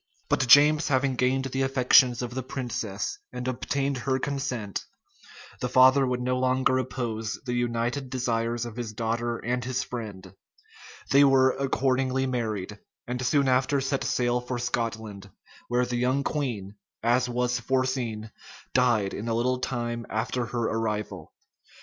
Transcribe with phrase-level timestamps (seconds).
[0.29, 4.83] But James having gained the affections of the princess, and obtained her consent,
[5.59, 10.33] the father would no longer oppose the united desires of his daughter and his friend:
[11.11, 15.29] they were accordingly married, and soon after set sail for Scotland,
[15.67, 18.31] where the young queen, as was foreseen,
[18.73, 21.31] died in a little time after her arrival.